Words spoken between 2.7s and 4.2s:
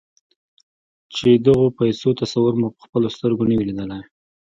پهخپلو سترګو نه وي ليدلی.